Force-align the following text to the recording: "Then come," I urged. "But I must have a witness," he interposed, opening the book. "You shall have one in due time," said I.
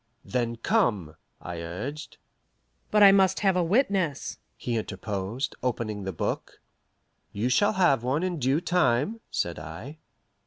"Then 0.25 0.55
come," 0.55 1.15
I 1.39 1.61
urged. 1.61 2.17
"But 2.89 3.03
I 3.03 3.11
must 3.11 3.41
have 3.41 3.55
a 3.55 3.63
witness," 3.63 4.39
he 4.57 4.75
interposed, 4.75 5.55
opening 5.61 6.05
the 6.05 6.11
book. 6.11 6.59
"You 7.31 7.49
shall 7.49 7.73
have 7.73 8.01
one 8.01 8.23
in 8.23 8.39
due 8.39 8.61
time," 8.61 9.19
said 9.29 9.59
I. 9.59 9.99